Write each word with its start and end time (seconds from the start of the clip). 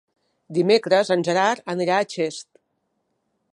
Dimecres 0.57 1.11
en 1.17 1.25
Gerard 1.27 1.71
anirà 1.75 1.99
a 2.05 2.09
Xest. 2.15 2.49